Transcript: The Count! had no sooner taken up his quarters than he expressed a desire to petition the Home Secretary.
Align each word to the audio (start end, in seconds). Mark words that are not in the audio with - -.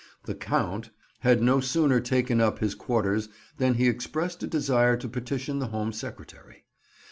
The 0.23 0.33
Count! 0.33 0.89
had 1.19 1.43
no 1.43 1.59
sooner 1.59 1.99
taken 1.99 2.41
up 2.41 2.57
his 2.57 2.73
quarters 2.73 3.29
than 3.59 3.75
he 3.75 3.87
expressed 3.87 4.41
a 4.41 4.47
desire 4.47 4.97
to 4.97 5.07
petition 5.07 5.59
the 5.59 5.67
Home 5.67 5.93
Secretary. 5.93 6.65